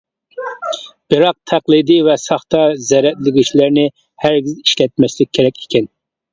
[1.13, 3.87] بىراق، تەقلىدىي ۋە ساختا زەرەتلىگۈچلەرنى
[4.27, 5.91] ھەرگىز ئىشلەتمەسلىك كېرەك ئىكەن.